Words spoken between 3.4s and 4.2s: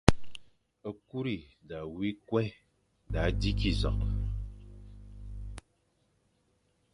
kig zokh.